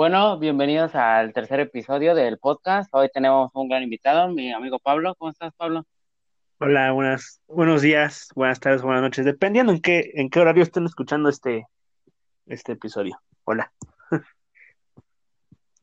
[0.00, 2.88] Bueno, bienvenidos al tercer episodio del podcast.
[2.94, 5.14] Hoy tenemos un gran invitado, mi amigo Pablo.
[5.16, 5.84] ¿Cómo estás, Pablo?
[6.58, 10.86] Hola, buenas, buenos días, buenas tardes, buenas noches, dependiendo en qué, en qué horario estén
[10.86, 11.66] escuchando este,
[12.46, 13.20] este episodio.
[13.44, 13.70] Hola.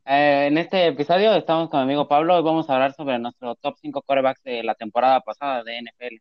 [0.09, 3.55] Eh, en este episodio estamos con mi amigo Pablo y vamos a hablar sobre nuestro
[3.55, 6.15] top 5 corebacks de la temporada pasada de NFL.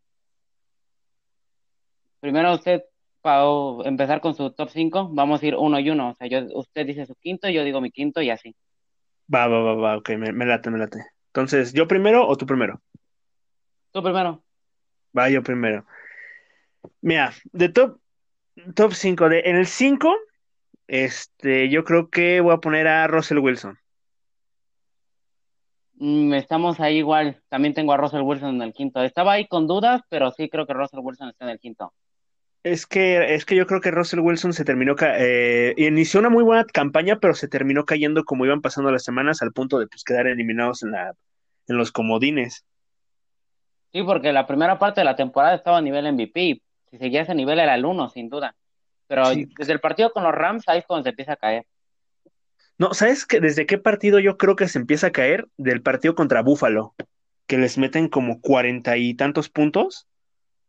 [2.19, 2.83] Primero usted,
[3.27, 3.43] para
[3.83, 6.11] empezar con su top 5, vamos a ir uno y uno.
[6.11, 8.55] O sea, yo, usted dice su quinto, yo digo mi quinto y así.
[9.27, 10.99] Va, va, va, va, ok, me, me late, me late.
[11.33, 12.81] Entonces, ¿yo primero o tú primero?
[13.91, 14.41] Tú primero.
[15.17, 15.85] Va, yo primero.
[17.01, 17.99] Mira, de top,
[18.73, 20.15] top 5, de, en el 5,
[20.87, 23.77] este, yo creo que voy a poner a Russell Wilson.
[25.95, 27.43] Mm, estamos ahí igual.
[27.49, 29.03] También tengo a Russell Wilson en el quinto.
[29.03, 31.91] Estaba ahí con dudas, pero sí creo que Russell Wilson está en el quinto.
[32.71, 36.43] Es que, es que yo creo que Russell Wilson se terminó, eh, inició una muy
[36.43, 40.03] buena campaña, pero se terminó cayendo como iban pasando las semanas al punto de pues,
[40.03, 41.13] quedar eliminados en, la,
[41.67, 42.65] en los comodines.
[43.93, 46.61] Sí, porque la primera parte de la temporada estaba a nivel MVP.
[46.91, 48.55] Si seguía ese nivel era el uno, sin duda.
[49.07, 51.65] Pero desde el partido con los Rams, ahí es cuando se empieza a caer.
[52.77, 55.47] No, ¿sabes que desde qué partido yo creo que se empieza a caer?
[55.57, 56.93] Del partido contra Buffalo,
[57.47, 60.07] que les meten como cuarenta y tantos puntos.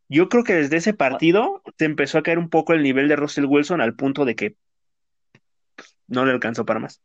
[0.09, 3.17] Yo creo que desde ese partido se empezó a caer un poco el nivel de
[3.17, 4.57] Russell Wilson al punto de que
[5.77, 7.03] pues, no le alcanzó para más.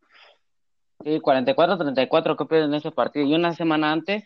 [1.03, 3.25] Sí, 44-34 que en ese partido.
[3.25, 4.23] Y una semana antes,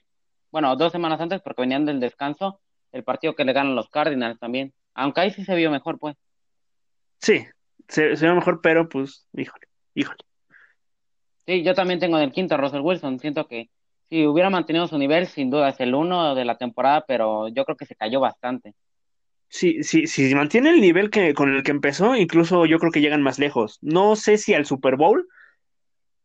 [0.51, 2.61] bueno, dos semanas antes, porque venían del descanso,
[2.91, 4.73] el partido que le ganan los Cardinals también.
[4.93, 6.15] Aunque ahí sí se vio mejor, pues.
[7.19, 7.45] Sí,
[7.87, 10.19] se, vio mejor, pero pues, híjole, híjole.
[11.47, 13.19] Sí, yo también tengo en el quinto a Russell Wilson.
[13.19, 13.69] Siento que
[14.09, 17.65] si hubiera mantenido su nivel, sin duda es el uno de la temporada, pero yo
[17.65, 18.73] creo que se cayó bastante.
[19.49, 23.01] Sí, sí, si mantiene el nivel que, con el que empezó, incluso yo creo que
[23.01, 23.79] llegan más lejos.
[23.81, 25.27] No sé si al Super Bowl,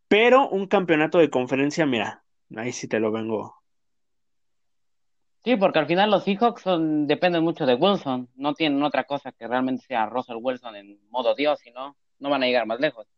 [0.09, 2.25] pero un campeonato de conferencia, mira,
[2.56, 3.62] ahí sí te lo vengo
[5.45, 9.33] Sí, porque al final los Seahawks son, dependen mucho de Wilson, no tienen otra cosa
[9.33, 13.09] que realmente sea Russell Wilson en modo Dios, sino no van a llegar más lejos.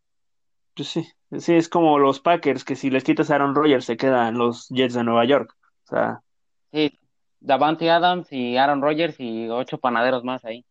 [0.75, 1.07] Pues sí,
[1.39, 4.69] sí, es como los Packers, que si les quitas a Aaron Rodgers se quedan los
[4.69, 5.55] Jets de Nueva York.
[5.85, 6.21] O sea.
[6.73, 6.99] Sí,
[7.41, 10.65] Davante Adams y Aaron Rodgers y ocho panaderos más ahí.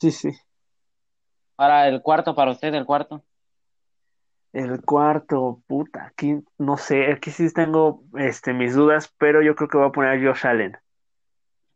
[0.00, 0.30] Sí, sí.
[1.56, 3.24] Ahora el cuarto para usted, el cuarto.
[4.52, 9.68] El cuarto, puta, aquí no sé, aquí sí tengo este, mis dudas, pero yo creo
[9.68, 10.76] que voy a poner a Josh Allen.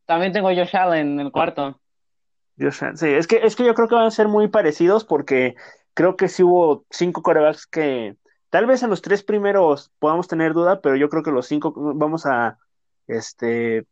[0.07, 1.79] También tengo Josh Allen en el cuarto.
[2.59, 5.55] Josh sí, es que, es que yo creo que van a ser muy parecidos porque
[5.95, 8.17] creo que sí hubo cinco corebacks que
[8.51, 11.73] tal vez en los tres primeros podamos tener duda, pero yo creo que los cinco
[11.77, 12.59] vamos a
[13.07, 13.87] este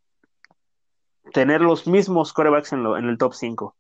[1.33, 3.77] tener los mismos corebacks en, lo, en el top 5.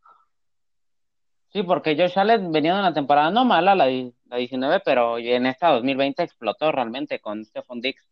[1.52, 5.46] Sí, porque Josh Allen venía de una temporada no mala, la, la 19, pero en
[5.46, 8.06] esta 2020 explotó realmente con Stephon Dix.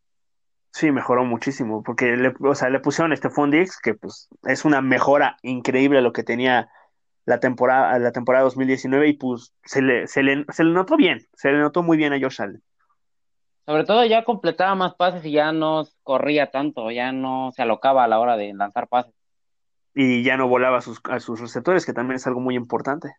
[0.71, 4.81] Sí, mejoró muchísimo, porque le, o sea, le pusieron este Dix, que pues es una
[4.81, 6.69] mejora increíble a lo que tenía
[7.25, 11.27] la temporada, la temporada 2019, y pues se le, se le, se le notó bien,
[11.33, 12.63] se le notó muy bien a Josh Allen.
[13.65, 18.03] Sobre todo ya completaba más pases y ya no corría tanto, ya no se alocaba
[18.03, 19.13] a la hora de lanzar pases.
[19.93, 23.13] Y ya no volaba a sus, a sus receptores, que también es algo muy importante.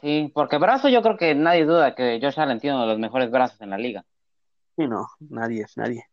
[0.00, 2.98] Sí, porque brazo yo creo que nadie duda que Josh Allen tiene uno de los
[2.98, 4.04] mejores brazos en la liga.
[4.76, 6.04] Sí, no, nadie, nadie.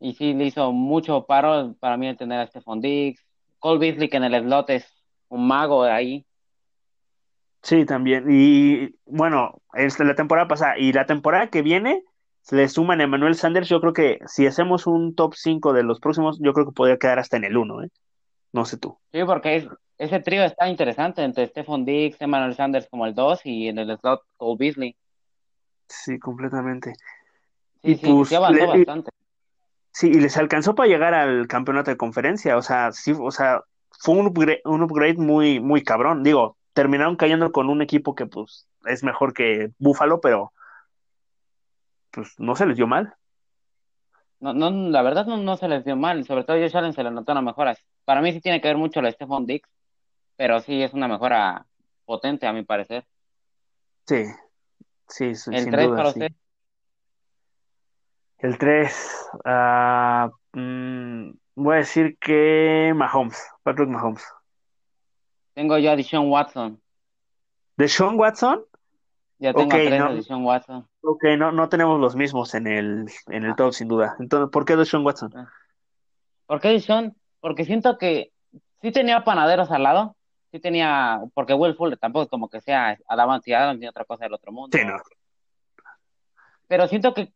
[0.00, 3.24] Y sí, le hizo mucho paro para mí el tener a Stephon Diggs.
[3.58, 4.95] Cole Beasley, que en el slot es
[5.36, 6.26] un mago de ahí.
[7.62, 8.26] Sí, también.
[8.30, 10.78] Y bueno, es la temporada pasada.
[10.78, 12.02] Y la temporada que viene,
[12.42, 13.68] se le suman a Emmanuel Sanders.
[13.68, 16.98] Yo creo que si hacemos un top 5 de los próximos, yo creo que podría
[16.98, 17.90] quedar hasta en el 1, ¿eh?
[18.52, 18.98] No sé tú.
[19.12, 23.68] Sí, porque ese trío está interesante entre Stephon Diggs, Emmanuel Sanders como el 2 y
[23.68, 24.96] en el slot Cole Beasley.
[25.88, 26.92] Sí, completamente.
[27.82, 29.10] Sí, y sí, pues, avanzó bastante.
[29.92, 33.62] Sí, y les alcanzó para llegar al campeonato de conferencia, o sea, sí, o sea,
[33.98, 36.22] fue un upgrade, un upgrade muy, muy cabrón.
[36.22, 40.52] Digo, terminaron cayendo con un equipo que pues es mejor que Buffalo, pero
[42.10, 43.14] pues no se les dio mal.
[44.40, 47.02] No, no, la verdad no, no se les dio mal, sobre todo Josh Allen se
[47.02, 47.76] le notó una mejora.
[48.04, 49.68] Para mí sí tiene que ver mucho la Stephon Dix,
[50.36, 51.66] pero sí es una mejora
[52.04, 53.06] potente a mi parecer.
[54.06, 54.24] Sí,
[55.08, 56.32] sí, El 3 para usted.
[58.38, 64.24] El 3, ah, mm, voy a decir que Mahomes, Patrick Mahomes.
[65.54, 66.80] Tengo yo a Deshaun Watson.
[67.76, 68.64] ¿Deshaun Watson?
[69.38, 70.88] Ya tengo a tres no, Deshaun Watson.
[71.00, 74.16] Ok, no, no tenemos los mismos en el, en el top, sin duda.
[74.20, 75.32] Entonces, ¿por qué Deshaun Watson?
[75.34, 75.48] Ah.
[76.46, 77.16] ¿Por qué Deshaun?
[77.40, 78.32] Porque siento que
[78.82, 80.16] sí tenía panaderos al lado,
[80.52, 84.04] sí tenía, porque Will Fuller tampoco es como que sea Adam y Adam ni otra
[84.04, 84.76] cosa del otro mundo.
[84.76, 84.96] Sí, no.
[86.68, 87.32] pero siento que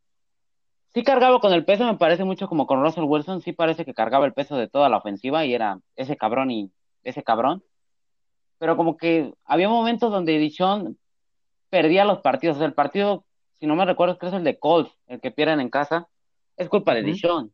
[0.94, 3.94] sí cargaba con el peso, me parece mucho como con Russell Wilson, sí parece que
[3.94, 6.70] cargaba el peso de toda la ofensiva y era ese cabrón y
[7.04, 7.62] ese cabrón.
[8.58, 10.98] Pero como que había momentos donde Dishon
[11.70, 12.56] perdía los partidos.
[12.56, 13.24] O sea, el partido,
[13.58, 16.08] si no me recuerdo, creo que es el de Colts, el que pierden en casa,
[16.56, 17.52] es culpa de Dishon.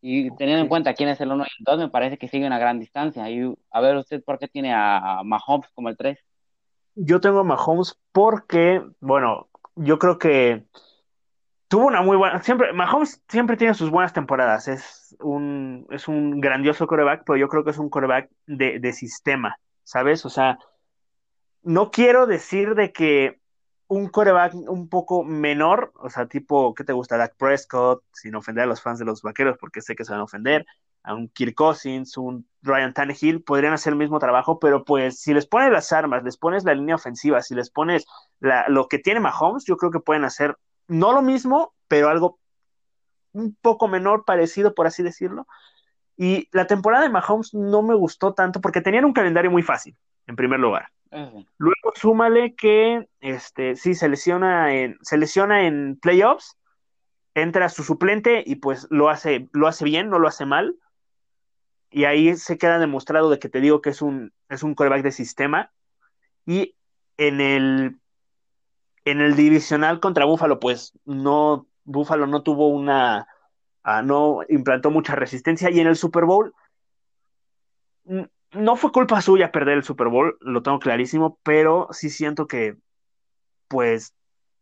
[0.00, 2.46] Y teniendo en cuenta quién es el 1 y el 2, me parece que sigue
[2.46, 3.28] una gran distancia.
[3.28, 6.16] Y a ver usted por qué tiene a, Mahomes como el 3.
[6.94, 10.64] Yo tengo a Mahomes porque, bueno, yo creo que
[11.68, 12.42] tuvo una muy buena.
[12.42, 14.68] Siempre, Mahomes siempre tiene sus buenas temporadas.
[14.68, 18.92] Es un, es un grandioso coreback, pero yo creo que es un coreback de, de
[18.92, 20.24] sistema, ¿sabes?
[20.24, 20.58] O sea,
[21.62, 23.40] no quiero decir de que
[23.88, 27.16] un coreback un poco menor, o sea, tipo, ¿qué te gusta?
[27.16, 30.20] Dak Prescott, sin ofender a los fans de los vaqueros, porque sé que se van
[30.20, 30.66] a ofender,
[31.04, 35.32] a un Kirk Cousins, un Ryan Tannehill, podrían hacer el mismo trabajo, pero pues si
[35.32, 38.06] les pones las armas, les pones la línea ofensiva, si les pones
[38.40, 40.56] lo que tiene Mahomes, yo creo que pueden hacer
[40.88, 42.38] no lo mismo, pero algo
[43.32, 45.46] un poco menor, parecido, por así decirlo.
[46.16, 49.96] Y la temporada de Mahomes no me gustó tanto porque tenían un calendario muy fácil,
[50.26, 50.88] en primer lugar.
[51.58, 56.58] Luego súmale que este, sí, se lesiona en, se lesiona en playoffs,
[57.34, 60.76] entra su suplente y pues lo hace, lo hace bien, no lo hace mal.
[61.90, 65.02] Y ahí se queda demostrado de que te digo que es un, es un coreback
[65.02, 65.70] de sistema.
[66.44, 66.76] Y
[67.16, 67.98] en el,
[69.06, 73.28] en el divisional contra Búfalo, pues no, Búfalo no tuvo una,
[73.84, 75.70] ah, no implantó mucha resistencia.
[75.70, 76.52] Y en el Super Bowl,
[78.52, 82.76] no fue culpa suya perder el Super Bowl, lo tengo clarísimo, pero sí siento que,
[83.68, 84.12] pues,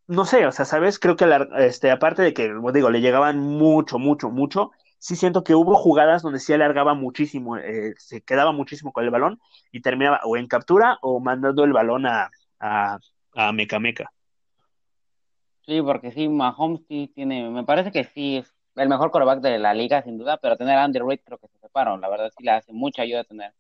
[0.07, 0.99] no sé, o sea, ¿sabes?
[0.99, 1.27] Creo que,
[1.59, 6.21] este, aparte de que, digo, le llegaban mucho, mucho, mucho, sí siento que hubo jugadas
[6.21, 9.41] donde sí alargaba muchísimo, eh, se quedaba muchísimo con el balón
[9.73, 12.31] y terminaba o en captura o mandando el balón a,
[12.61, 12.99] a,
[13.35, 14.11] a Meca Meca.
[15.67, 19.59] Sí, porque sí, Mahomes sí tiene, me parece que sí es el mejor coreback de
[19.59, 22.31] la liga, sin duda, pero tener a Andy Reid creo que se separan, la verdad
[22.37, 23.53] sí le hace mucha ayuda tener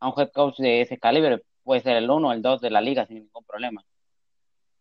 [0.00, 2.70] a un head coach de ese calibre puede ser el uno o el dos de
[2.70, 3.84] la liga sin ningún problema.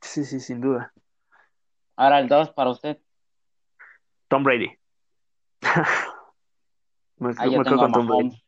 [0.02, 0.94] Sí, sí, sin duda.
[1.96, 3.00] Ahora el dos para usted.
[4.28, 4.70] Tom Brady.
[7.18, 8.44] me, quedo con Tom Brady.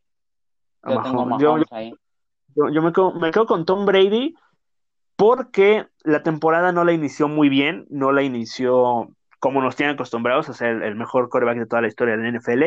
[2.56, 4.36] Yo, yo, me, quedo, me quedo con Tom Brady
[5.16, 10.50] porque la temporada no la inició muy bien, no la inició como nos tienen acostumbrados
[10.50, 12.64] a ser el mejor quarterback de toda la historia del NFL.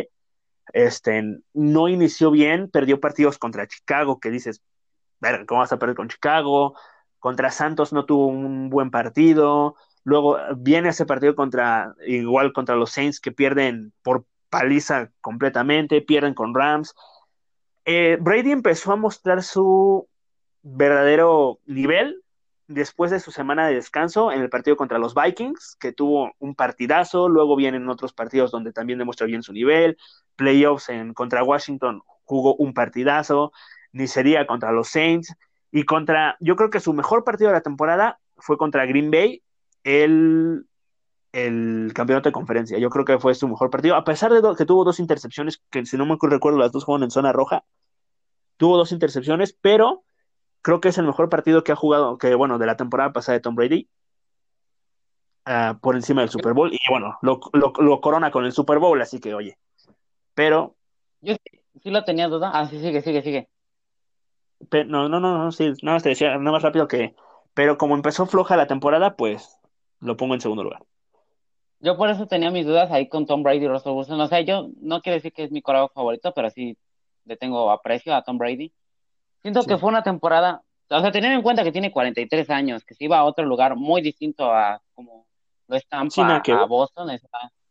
[0.72, 4.62] Este, no inició bien, perdió partidos contra Chicago, que dices,
[5.20, 6.74] ver, ¿cómo vas a perder con Chicago?
[7.18, 9.74] Contra Santos no tuvo un buen partido.
[10.04, 16.34] Luego viene ese partido contra, igual contra los Saints, que pierden por paliza completamente, pierden
[16.34, 16.94] con Rams.
[17.84, 20.08] Eh, Brady empezó a mostrar su
[20.62, 22.22] verdadero nivel
[22.68, 26.54] después de su semana de descanso en el partido contra los Vikings, que tuvo un
[26.54, 29.96] partidazo, luego vienen otros partidos donde también demuestra bien su nivel,
[30.36, 33.52] playoffs en contra Washington jugó un partidazo,
[33.92, 35.34] ni sería contra los Saints
[35.72, 39.42] y contra, yo creo que su mejor partido de la temporada fue contra Green Bay,
[39.82, 40.66] el,
[41.32, 42.78] el campeonato de conferencia.
[42.78, 45.86] Yo creo que fue su mejor partido, a pesar de que tuvo dos intercepciones, que
[45.86, 47.64] si no me recuerdo, las dos fueron en zona roja,
[48.58, 50.04] tuvo dos intercepciones, pero
[50.68, 53.38] creo que es el mejor partido que ha jugado, que bueno, de la temporada pasada
[53.38, 53.88] de Tom Brady,
[55.46, 59.00] ah, por encima del Super Bowl, y bueno, lo, lo, corona con el Super Bowl,
[59.00, 59.56] así que oye,
[60.34, 60.76] pero...
[61.22, 61.36] Yo
[61.82, 63.48] sí, lo tenía duda, ah, sí, sigue, sigue, sigue.
[64.88, 67.14] no, no, no, no, sí, nada más te decía, nada más rápido que,
[67.54, 69.58] pero como empezó floja la temporada, pues
[70.00, 70.82] lo pongo en segundo lugar.
[71.80, 74.20] Yo por eso tenía mis dudas ahí con Tom Brady y Russell Wilson.
[74.20, 76.76] O sea, yo no quiero decir que es mi coreback favorito, pero sí
[77.24, 78.70] le tengo aprecio a Tom Brady.
[79.52, 82.94] Siento que fue una temporada, o sea, teniendo en cuenta que tiene 43 años, que
[82.94, 85.26] se iba a otro lugar muy distinto a como
[85.68, 87.26] lo es Tampa a Boston, es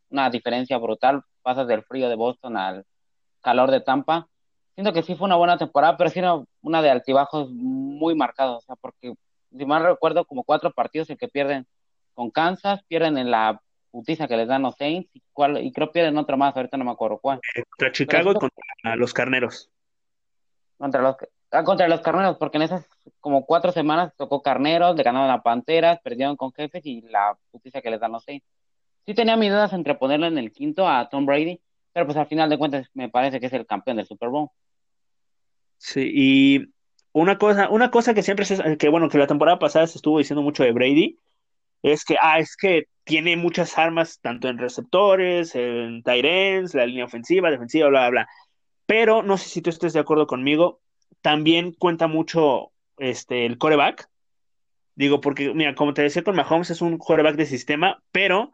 [0.09, 2.83] una diferencia brutal, pasas del frío de Boston al
[3.41, 4.27] calor de Tampa.
[4.73, 8.63] Siento que sí fue una buena temporada, pero sí una, una de altibajos muy marcados,
[8.63, 9.13] o sea, porque
[9.55, 11.67] si mal recuerdo, como cuatro partidos en que pierden
[12.15, 15.91] con Kansas, pierden en la putiza que les dan los Saints, y, cuál, y creo
[15.91, 17.39] pierden otro más, ahorita no me acuerdo cuál.
[17.55, 19.69] Eh, contra Chicago y contra los Carneros.
[20.77, 21.15] Contra los,
[21.51, 22.85] Ah, contra los carneros, porque en esas
[23.21, 27.81] como cuatro semanas tocó carneros, le ganaron a Panteras, perdieron con jefes y la justicia
[27.81, 28.43] que les dan los seis.
[29.05, 31.61] Sí tenía mis dudas entre ponerlo en el quinto a Tom Brady,
[31.93, 34.49] pero pues al final de cuentas me parece que es el campeón del Super Bowl.
[35.77, 36.73] Sí, y
[37.13, 40.17] una cosa, una cosa que siempre se, que bueno, que la temporada pasada se estuvo
[40.17, 41.17] diciendo mucho de Brady,
[41.81, 46.85] es que, ah, es que tiene muchas armas, tanto en receptores, en tight ends, la
[46.85, 48.29] línea ofensiva, defensiva, bla, bla, bla.
[48.85, 50.81] Pero no sé si tú estés de acuerdo conmigo,
[51.21, 54.09] también cuenta mucho este, el coreback,
[54.97, 58.51] Digo, porque, mira, como te decía con Mahomes, es un quarterback de sistema, pero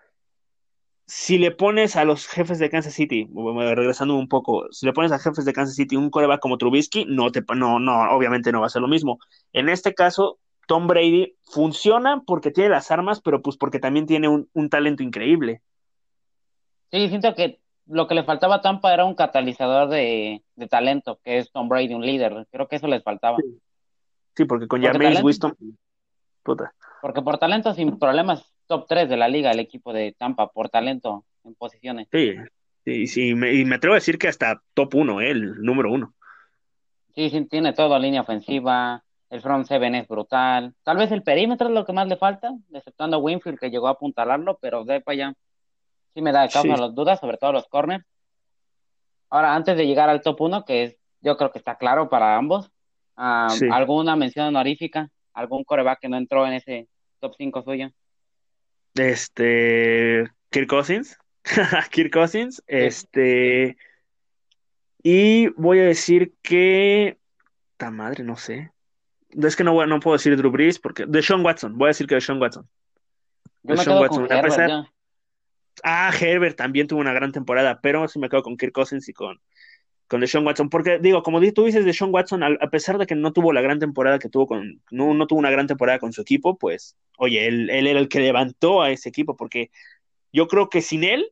[1.05, 5.13] si le pones a los jefes de Kansas City, regresando un poco, si le pones
[5.13, 8.59] a jefes de Kansas City un coreback como Trubisky, no, te, no, no, obviamente no
[8.59, 9.19] va a ser lo mismo.
[9.53, 14.27] En este caso, Tom Brady funciona porque tiene las armas, pero pues porque también tiene
[14.27, 15.61] un, un talento increíble.
[16.91, 21.19] Sí, siento que lo que le faltaba a Tampa era un catalizador de, de talento,
[21.23, 22.47] que es Tom Brady, un líder.
[22.51, 23.37] Creo que eso les faltaba.
[24.35, 25.55] Sí, porque con James Winston,
[26.41, 26.73] puta.
[27.01, 30.69] Porque por talento sin problemas top 3 de la liga el equipo de Tampa por
[30.69, 32.07] talento en posiciones.
[32.11, 32.35] Sí,
[32.85, 35.91] sí, sí me, y me atrevo a decir que hasta top 1, eh, el número
[35.91, 36.13] 1.
[37.15, 40.73] Sí, sí, tiene todo, línea ofensiva, el front seven es brutal.
[40.83, 43.87] Tal vez el perímetro es lo que más le falta, exceptuando a Winfield que llegó
[43.87, 45.33] a apuntalarlo, pero de para allá
[46.13, 48.05] sí me da causa las dudas, sobre todo los corners.
[49.29, 52.35] Ahora, antes de llegar al top 1, que es, yo creo que está claro para
[52.35, 52.71] ambos,
[53.15, 55.09] ¿alguna mención honorífica?
[55.33, 56.87] ¿Algún coreback que no entró en ese
[57.19, 57.89] top 5 suyo?
[58.95, 61.17] Este, Kirk Cousins.
[61.91, 62.61] Kirk Cousins.
[62.67, 63.77] Este.
[65.01, 67.17] Y voy a decir que.
[67.77, 68.71] Ta madre, no sé.
[69.31, 71.05] Es que no, no puedo decir Drew Brees porque.
[71.05, 71.77] De Sean Watson.
[71.77, 72.69] Voy a decir que de Sean Watson.
[73.63, 74.27] De Sean Watson.
[74.29, 74.87] Herbert,
[75.83, 79.13] ah, Herbert también tuvo una gran temporada, pero sí me quedo con Kirk Cousins y
[79.13, 79.39] con,
[80.07, 83.33] con Deshaun Watson, porque digo, como tú dices, Deshaun Watson, a, pesar de que no
[83.33, 86.21] tuvo la gran temporada que tuvo con, no, no tuvo una gran temporada con su
[86.21, 89.71] equipo, pues, oye, él, él era el que levantó a ese equipo, porque
[90.31, 91.31] yo creo que sin él,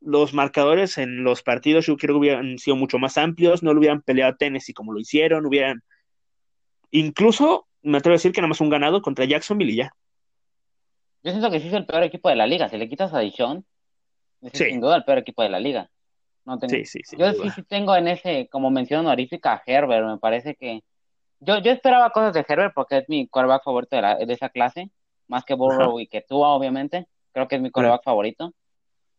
[0.00, 3.80] los marcadores en los partidos yo creo que hubieran sido mucho más amplios, no lo
[3.80, 5.82] hubieran peleado a Tennessee como lo hicieron, hubieran,
[6.90, 9.94] incluso, me atrevo a decir que nada más un ganado contra Jacksonville y ya.
[11.22, 13.20] Yo siento que sí es el peor equipo de la liga, si le quitas a
[13.20, 13.66] Dishon,
[14.42, 15.90] es sin duda el peor equipo de la liga.
[16.44, 16.74] No tengo...
[16.74, 17.16] Sí, sí.
[17.16, 20.82] Yo sí, sí tengo en ese, como mención honorífica a Herbert, me parece que.
[21.40, 24.90] Yo, yo esperaba cosas de Herbert porque es mi quarterback favorito de, de esa clase,
[25.26, 27.06] más que Burrow y que Tua, obviamente.
[27.32, 28.52] Creo que es mi quarterback favorito.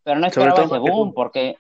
[0.04, 1.56] Pero no esperaba ese boom, porque,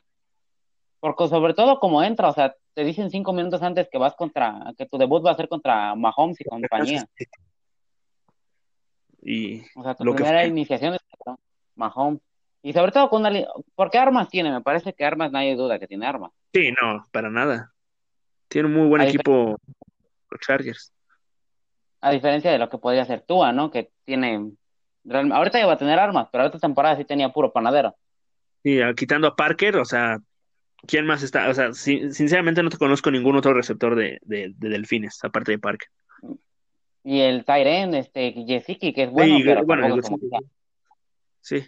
[1.00, 4.74] porque sobre todo como entra, o sea, te dicen cinco minutos antes que vas contra,
[4.78, 7.08] que tu debut va a ser contra Mahomes y compañía.
[9.22, 11.02] Y o sea, tu primera iniciación es
[11.76, 12.22] Mahomes.
[12.64, 13.32] Y sobre todo con una...
[13.76, 14.52] ¿Por qué armas tiene?
[14.52, 16.32] Me parece que armas nadie duda que tiene armas.
[16.54, 17.74] Sí, no, para nada.
[18.48, 19.58] Tiene un muy buen equipo
[20.30, 20.94] los Chargers.
[22.02, 23.72] A diferencia de lo que podría ser Tua, ¿no?
[23.72, 24.52] Que tiene...
[25.10, 27.96] Ahorita ya va a tener armas, pero esta temporada sí tenía puro panadero.
[28.64, 30.20] Sí, quitando a Parker, o sea,
[30.86, 31.50] ¿quién más está?
[31.50, 35.90] O sea, sinceramente no te conozco ningún otro receptor de, de, Delfines, aparte de Parker.
[37.04, 39.98] Y el Tyren, este, Jessiki, que es bueno, pero bueno,
[41.42, 41.64] sí.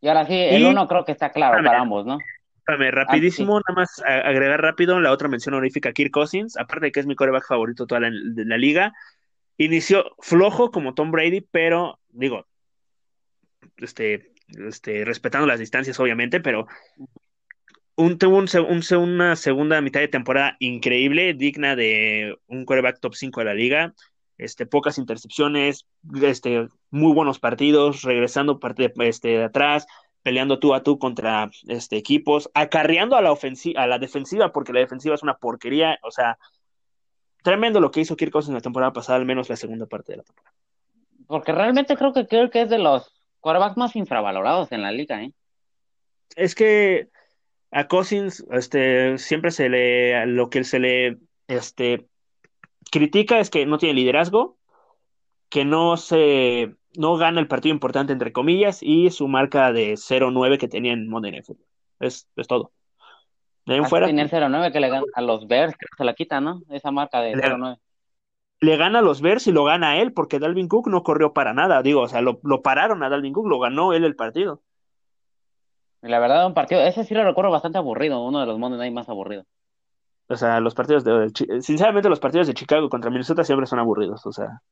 [0.00, 2.18] Y ahora sí, el uno creo que está claro para ambos, ¿no?
[2.56, 7.00] Espérame, rapidísimo, nada más agregar rápido la otra mención honorífica, Kirk Cousins, aparte de que
[7.00, 8.92] es mi coreback favorito toda la, de la liga,
[9.56, 12.46] inició flojo como Tom Brady, pero digo,
[13.78, 14.32] este,
[14.66, 16.66] este, respetando las distancias obviamente, pero
[17.96, 18.48] un, tuvo un,
[18.98, 23.94] una segunda mitad de temporada increíble, digna de un coreback top 5 de la liga,
[24.40, 25.86] este, pocas intercepciones,
[26.22, 29.86] este, muy buenos partidos, regresando parte este, de atrás,
[30.22, 34.72] peleando tú a tú contra este, equipos, acarreando a la, ofensiva, a la defensiva, porque
[34.72, 36.38] la defensiva es una porquería, o sea,
[37.42, 40.18] tremendo lo que hizo Kirk en la temporada pasada, al menos la segunda parte de
[40.18, 40.56] la temporada.
[41.26, 45.32] Porque realmente creo que Kirk es de los quarterbacks más infravalorados en la liga, ¿eh?
[46.36, 47.08] Es que
[47.70, 52.06] a Cousins, este, siempre se le, lo que se le, este,
[52.90, 54.56] critica es que no tiene liderazgo,
[55.48, 60.58] que no se no gana el partido importante entre comillas y su marca de 0-9
[60.58, 61.66] que tenía en Monday Night Football.
[62.00, 62.72] Es, es todo.
[63.66, 64.06] De ahí fuera.
[64.06, 66.62] Tiene el 0-9 que le gana a los Bears, que se la quita, ¿no?
[66.70, 67.78] Esa marca de 0-9.
[68.62, 71.54] Le gana a los Bears y lo gana él, porque Dalvin Cook no corrió para
[71.54, 71.82] nada.
[71.82, 74.62] Digo, o sea, lo, lo pararon a Dalvin Cook, lo ganó él el partido.
[76.02, 78.94] La verdad, un partido, ese sí lo recuerdo bastante aburrido, uno de los Monday Night
[78.94, 79.46] más aburridos.
[80.30, 81.28] O sea, los partidos de,
[81.60, 84.62] sinceramente los partidos de Chicago contra Minnesota siempre son aburridos, o sea,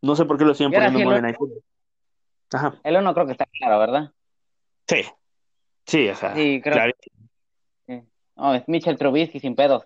[0.00, 1.36] no sé por qué lo siguen poniendo en Monday Night
[2.50, 2.74] Ajá.
[2.82, 4.10] El uno creo que está claro, ¿verdad?
[4.88, 5.04] Sí.
[5.86, 6.74] Sí, o sea, sí, creo.
[6.74, 6.92] Claro.
[8.36, 9.84] No, es Mitchell Trubisky sin pedos.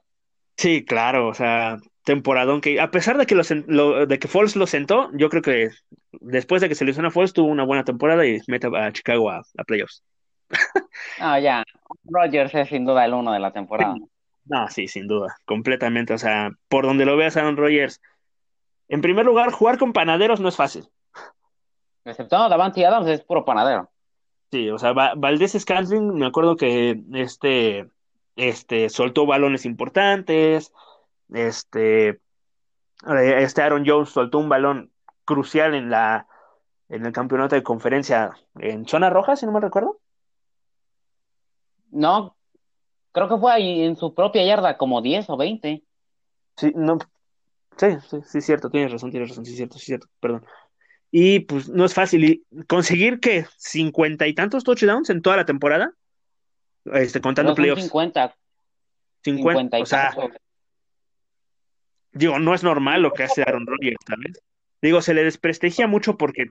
[0.57, 4.69] Sí, claro, o sea, temporadón que a pesar de que lo, de que Foles lo
[4.69, 5.71] sentó, yo creo que
[6.13, 9.43] después de que se lesionó Foles tuvo una buena temporada y mete a Chicago a,
[9.67, 10.05] playoffs.
[11.19, 11.65] Ah, ya.
[12.05, 13.97] Rogers es sin duda el uno de la temporada.
[14.47, 16.15] No, sí, sin duda, completamente.
[16.15, 18.01] O sea, por donde lo veas Aaron Rodgers.
[18.89, 20.89] En primer lugar, jugar con panaderos no es fácil.
[22.05, 23.91] Excepto Davante Adams es puro panadero.
[24.53, 27.91] Sí, o sea, Valdés Scantling, me acuerdo que este,
[28.37, 30.73] este, soltó balones importantes.
[31.33, 32.21] Este,
[33.05, 34.93] este Aaron Jones soltó un balón
[35.25, 36.29] crucial en la,
[36.89, 39.99] en el campeonato de conferencia en zona roja, si no me recuerdo.
[41.91, 42.36] No,
[43.17, 45.83] creo que fue ahí en su propia yarda, como 10 o 20.
[46.59, 46.99] Sí, no.
[47.79, 50.45] Sí, sí, sí, cierto, tienes razón, tienes razón, sí, cierto, sí, cierto, perdón.
[51.11, 52.25] Y pues no es fácil.
[52.25, 55.95] Y conseguir que cincuenta y tantos touchdowns en toda la temporada,
[56.93, 57.85] este, contando playoffs.
[57.85, 58.37] 50.
[59.25, 60.15] 50, o sea,
[62.13, 64.43] digo, no es normal lo que hace Aaron Rodgers, ¿sabes?
[64.83, 66.51] Digo, se le desprestigia mucho porque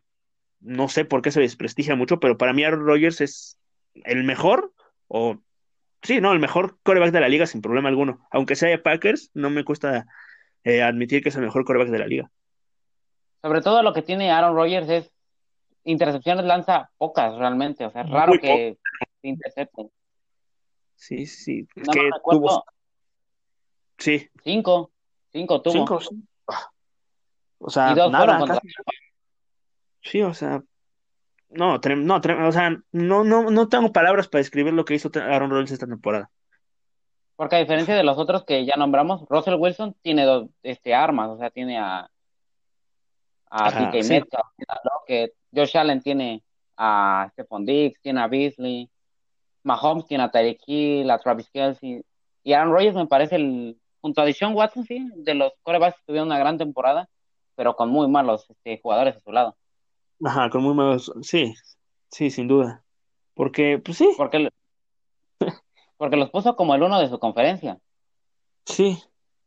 [0.61, 3.59] no sé por qué se le desprestigia mucho, pero para mí Aaron Rodgers es
[4.03, 4.73] el mejor,
[5.07, 5.39] o
[6.05, 8.25] sí, no, el mejor coreback de la liga sin problema alguno.
[8.31, 10.07] Aunque sea de Packers, no me cuesta
[10.63, 12.31] eh, admitir que es el mejor coreback de la liga.
[13.41, 15.11] Sobre todo lo que tiene Aaron Rodgers es
[15.83, 18.77] intercepciones lanza pocas realmente, o sea, es raro que
[19.21, 19.91] intercepten.
[20.95, 21.67] Sí, sí.
[21.75, 22.63] Es que tuvo...
[23.97, 24.29] Sí.
[24.43, 24.91] Cinco.
[25.31, 25.73] Cinco tuvo.
[25.73, 25.99] Cinco,
[27.59, 28.59] O sea, nada.
[30.01, 30.63] Sí, o sea.
[31.55, 35.49] No, no, o sea, no, no, no tengo palabras para describir lo que hizo Aaron
[35.49, 36.29] Rodgers esta temporada.
[37.35, 41.29] Porque a diferencia de los otros que ya nombramos, Russell Wilson tiene dos este, armas,
[41.29, 42.09] o sea, tiene a
[43.49, 44.47] a Metcalf,
[45.07, 46.43] que Josh Allen tiene
[46.77, 48.89] a Stephon Diggs, tiene a Beasley,
[49.63, 52.03] Mahomes tiene a Tyreek Hill, a Travis Kelsey,
[52.43, 56.27] y Aaron Rodgers me parece el, junto a Deshaun Watson, sí, de los corebacks tuvieron
[56.27, 57.07] una gran temporada,
[57.55, 59.55] pero con muy malos este, jugadores a su lado.
[60.23, 61.53] Ajá, con muy malos, sí,
[62.09, 62.83] sí, sin duda.
[63.33, 64.09] Porque, pues sí.
[64.17, 64.49] Porque,
[65.97, 67.79] porque los puso como el uno de su conferencia.
[68.65, 68.97] Sí,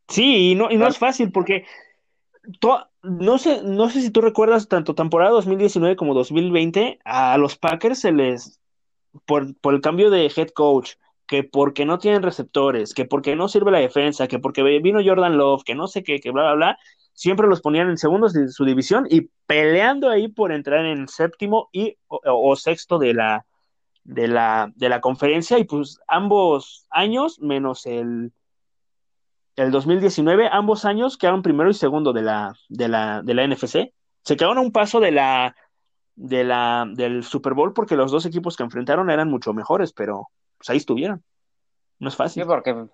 [0.09, 1.65] sí, y no, y no es fácil porque
[3.03, 8.01] no sé, no sé si tú recuerdas tanto temporada 2019 como 2020, a los Packers
[8.01, 8.61] se les,
[9.27, 10.93] por, por el cambio de head coach,
[11.27, 15.37] que porque no tienen receptores, que porque no sirve la defensa, que porque vino Jordan
[15.37, 16.79] Love, que no sé qué, que bla, bla, bla,
[17.19, 21.69] siempre los ponían en segundos de su división y peleando ahí por entrar en séptimo
[21.73, 23.45] y, o, sexto de la,
[24.05, 28.33] de, la, de la conferencia y pues ambos años, menos el,
[29.57, 33.93] el 2019, ambos años quedaron primero y segundo de la, de la, de la NFC.
[34.23, 35.57] Se quedaron a un paso de la,
[36.15, 40.29] de la, del Super Bowl porque los dos equipos que enfrentaron eran mucho mejores, pero
[40.57, 41.25] pues ahí estuvieron.
[41.99, 42.45] No es fácil.
[42.45, 42.87] Sí, porque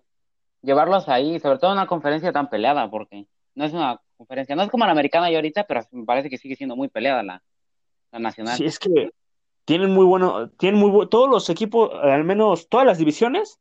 [0.63, 4.63] llevarlos ahí, sobre todo en una conferencia tan peleada, porque no es una conferencia, no
[4.63, 7.43] es como la americana y ahorita, pero me parece que sigue siendo muy peleada la,
[8.13, 8.57] la nacional.
[8.57, 9.11] Sí, es que
[9.65, 13.59] tienen muy bueno, tienen muy todos los equipos, al menos todas las divisiones,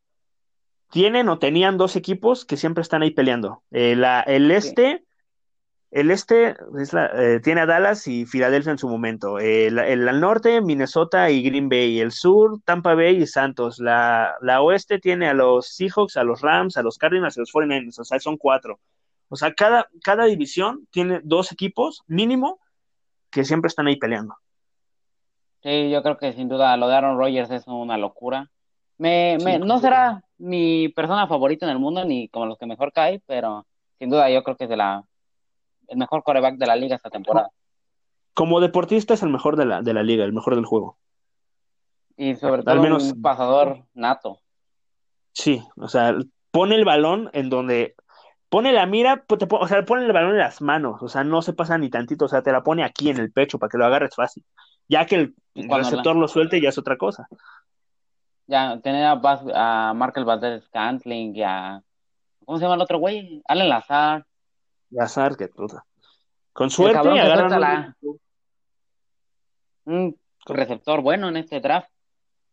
[0.94, 3.64] tienen o tenían dos equipos que siempre están ahí peleando.
[3.72, 3.96] Eh,
[4.28, 5.04] el este,
[5.90, 9.40] el este eh, tiene a Dallas y Filadelfia en su momento.
[9.40, 12.00] el, al norte, Minnesota y Green Bay.
[12.00, 13.80] El sur, Tampa Bay y Santos.
[13.80, 17.42] La, la oeste tiene a los Seahawks, a los Rams, a los Cardinals y a
[17.42, 18.00] los 49ers.
[18.00, 18.80] O sea, son cuatro.
[19.30, 22.60] O sea, cada, cada división tiene dos equipos mínimo
[23.30, 24.36] que siempre están ahí peleando.
[25.64, 28.52] Sí, yo creo que sin duda lo de Aaron Rodgers es una locura.
[28.98, 32.92] Me, me, no será mi persona favorita en el mundo ni como los que mejor
[32.92, 33.66] cae, pero
[33.98, 35.04] sin duda yo creo que es de la,
[35.88, 37.50] el mejor coreback de la liga esta temporada.
[38.34, 40.98] Como deportista es el mejor de la, de la liga, el mejor del juego.
[42.18, 44.40] Y sobre todo un pasador nato.
[45.32, 46.16] Sí, o sea,
[46.52, 47.96] pone el balón en donde
[48.54, 51.42] pone la mira, pues, o sea, pone el balón en las manos, o sea, no
[51.42, 53.80] se pasa ni tantito, o sea, te la pone aquí en el pecho para que
[53.80, 54.46] lo agarres fácil.
[54.88, 57.28] Ya que el receptor lo suelte ya es otra cosa.
[58.46, 59.20] Ya, tener a,
[59.56, 61.82] a Markel Valdez Scantling y a.
[62.46, 63.42] ¿Cómo se llama el otro güey?
[63.48, 64.24] Allen Lazar.
[64.92, 65.84] Lazar, qué puta.
[66.52, 67.96] Con suerte agarran
[69.86, 70.16] un...
[70.46, 71.90] receptor bueno en este draft.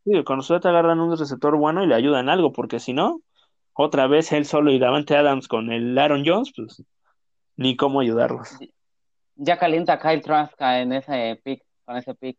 [0.07, 3.21] Sí, con suerte agarran un receptor bueno y le ayudan algo, porque si no,
[3.75, 6.83] otra vez él solo y Davante Adams con el Aaron Jones, pues
[7.57, 8.59] ni cómo ayudarlos.
[9.37, 12.37] Ya calienta Kyle Trask en ese pick, con ese pick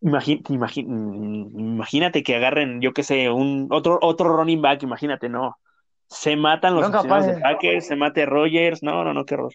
[0.00, 5.58] imagínate que agarren, yo qué sé, un otro, otro running back, imagínate, no.
[6.08, 9.52] Se matan los de Packers, se mate Rogers, no, no, no, qué horror.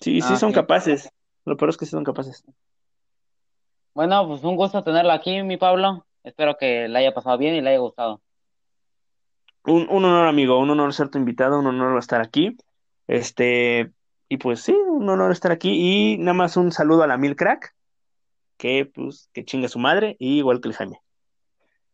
[0.00, 1.10] Sí, sí ah, son capaces.
[1.44, 2.44] Lo peor es que sí son capaces.
[3.94, 6.04] Bueno, pues un gusto tenerlo aquí, mi Pablo.
[6.24, 8.20] Espero que le haya pasado bien y le haya gustado.
[9.64, 12.56] Un, un honor, amigo, un honor ser tu invitado, un honor estar aquí.
[13.06, 13.92] Este,
[14.28, 16.14] y pues sí, un honor estar aquí.
[16.14, 17.74] Y nada más un saludo a la Mil Crack
[18.60, 21.00] que pues que chinga su madre, y igual que el Jaime.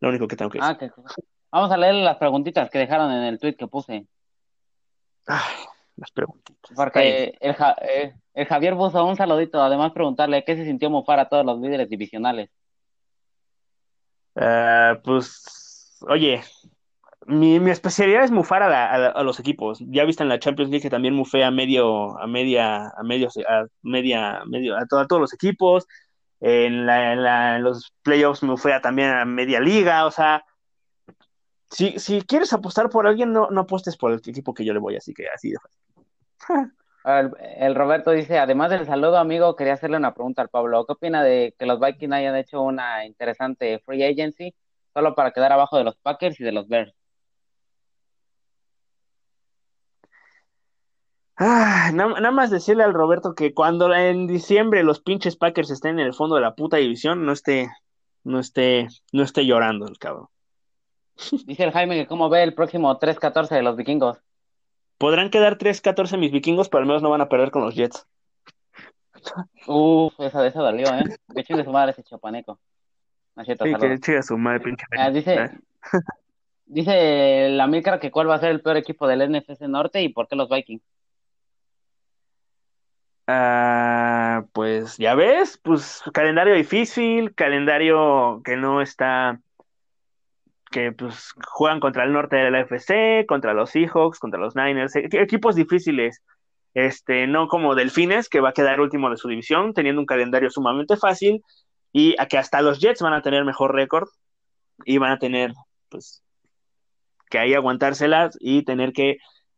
[0.01, 0.93] Lo único que tengo que decir.
[0.93, 1.03] Ah,
[1.53, 4.05] Vamos a leer las preguntitas que dejaron en el tweet que puse.
[5.27, 6.73] las preguntitas.
[6.75, 11.29] Porque el, eh, el, Javier puso un saludito, además preguntarle qué se sintió mofar a
[11.29, 12.51] todos los líderes divisionales.
[14.35, 16.43] Eh, pues, oye,
[17.27, 19.79] mi, mi especialidad es mufar a, la- a a los equipos.
[19.89, 23.29] Ya viste en la Champions League que también mufé a medio, a media, a medio,
[23.49, 25.87] a media, medio, a, to- a todos los equipos.
[26.41, 30.07] En, la, en, la- en los playoffs mufé a también a media liga.
[30.07, 30.45] O sea,
[31.71, 34.79] si, si quieres apostar por alguien, no, no apuestes por el equipo que yo le
[34.79, 36.73] voy, así que así de fácil.
[37.05, 40.85] El, el Roberto dice, además del saludo, amigo, quería hacerle una pregunta al Pablo.
[40.87, 44.55] ¿Qué opina de que los Vikings hayan hecho una interesante free agency
[44.93, 46.93] solo para quedar abajo de los Packers y de los Bears?
[51.38, 55.99] Ah, na- nada más decirle al Roberto que cuando en diciembre los pinches Packers estén
[55.99, 57.68] en el fondo de la puta división, no esté,
[58.25, 60.29] no esté, no esté llorando el cabrón.
[61.46, 64.18] Dice el Jaime que cómo ve el próximo 3-14 de los vikingos.
[64.99, 68.07] Podrán quedar 3-14 mis vikingos, pero al menos no van a perder con los Jets.
[69.66, 71.05] Uf, esa de esa dolió, ¿eh?
[71.35, 72.59] Que chingue su madre ese chapaneco.
[73.35, 73.90] No es cierto, Sí, saludos.
[73.90, 74.87] que chica su madre, pinche.
[74.96, 75.51] Ah, dice,
[76.64, 80.09] dice la Milcar que cuál va a ser el peor equipo del NFC Norte y
[80.09, 80.83] por qué los Vikings.
[83.29, 89.41] Ah, pues ya ves, pues calendario difícil, calendario que no está,
[90.71, 94.95] que pues juegan contra el norte de la FC, contra los Seahawks, contra los Niners,
[94.95, 96.23] e- equipos difíciles,
[96.75, 100.51] este, no como Delfines, que va a quedar último de su división, teniendo un calendario
[100.51, 101.43] sumamente fácil,
[101.93, 104.09] y a que hasta los Jets van a tener mejor récord,
[104.85, 105.53] y van a tener,
[105.89, 106.23] pues,
[107.31, 109.17] que ahí aguantárselas y tener que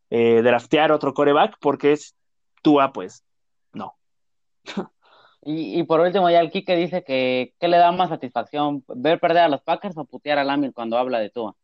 [0.09, 2.15] eh, draftear otro coreback, porque es
[2.63, 3.23] Tua, pues.
[5.41, 8.83] Y, y por último, ya el Kike dice que ¿qué le da más satisfacción?
[8.89, 11.55] ¿Ver perder a los Packers o putear a Lamir cuando habla de Tua?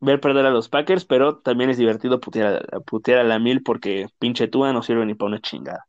[0.00, 3.62] ver perder a los Packers, pero también es divertido putear a, putear a la mil
[3.62, 5.86] porque pinche Tua no sirve ni para una chingada.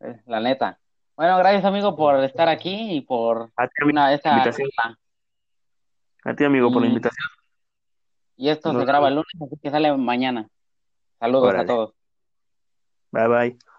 [0.00, 0.78] Eh, La neta.
[1.16, 4.68] Bueno, gracias amigo por estar aquí y por A ti, una esta invitación.
[6.24, 7.28] a ti, amigo, por la invitación.
[8.36, 10.48] y esto se graba el lunes, así que sale mañana.
[11.18, 11.62] Saludos Órale.
[11.64, 11.94] a todos.
[13.12, 13.69] Bye bye.